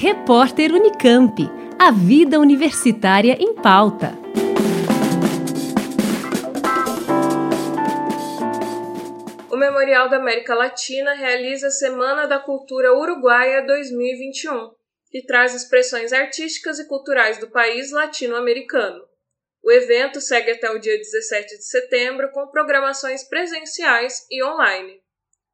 Repórter 0.00 0.72
Unicamp. 0.72 1.42
A 1.76 1.90
vida 1.90 2.38
universitária 2.38 3.32
em 3.32 3.52
pauta. 3.52 4.12
O 9.50 9.56
Memorial 9.56 10.08
da 10.08 10.18
América 10.18 10.54
Latina 10.54 11.14
realiza 11.14 11.66
a 11.66 11.70
Semana 11.72 12.28
da 12.28 12.38
Cultura 12.38 12.94
Uruguaia 12.94 13.66
2021, 13.66 14.70
que 15.10 15.26
traz 15.26 15.52
expressões 15.52 16.12
artísticas 16.12 16.78
e 16.78 16.86
culturais 16.86 17.38
do 17.38 17.50
país 17.50 17.90
latino-americano. 17.90 19.02
O 19.64 19.72
evento 19.72 20.20
segue 20.20 20.52
até 20.52 20.70
o 20.70 20.78
dia 20.78 20.96
17 20.96 21.56
de 21.56 21.64
setembro 21.64 22.30
com 22.30 22.46
programações 22.52 23.24
presenciais 23.28 24.24
e 24.30 24.44
online. 24.44 25.02